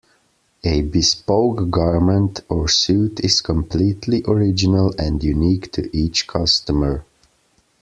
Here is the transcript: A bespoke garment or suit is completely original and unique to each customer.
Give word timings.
A 0.63 0.81
bespoke 0.81 1.69
garment 1.69 2.39
or 2.49 2.67
suit 2.67 3.19
is 3.19 3.39
completely 3.39 4.23
original 4.27 4.95
and 4.97 5.23
unique 5.23 5.71
to 5.73 5.95
each 5.95 6.25
customer. 6.25 7.05